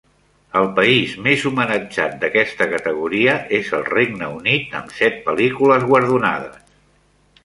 El 0.59 0.67
país 0.77 1.11
més 1.25 1.43
homenatjat 1.49 2.15
d'aquesta 2.23 2.67
categoria 2.71 3.35
és 3.57 3.69
el 3.81 3.85
Regne 3.89 4.31
Unit, 4.39 4.73
amb 4.81 4.97
set 5.03 5.21
pel·lícules 5.29 5.87
guardonades. 5.93 6.59